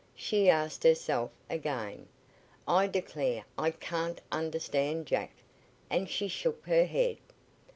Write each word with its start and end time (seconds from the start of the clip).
she 0.15 0.49
asked 0.49 0.81
herself 0.83 1.29
again. 1.47 2.07
"I 2.67 2.87
declare 2.87 3.45
I 3.55 3.69
can't 3.69 4.19
understand 4.31 5.05
Jack," 5.05 5.29
and 5.91 6.09
she 6.09 6.27
shook 6.27 6.65
her 6.65 6.85
head. 6.85 7.17